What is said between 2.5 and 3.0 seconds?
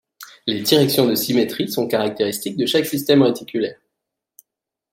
de chaque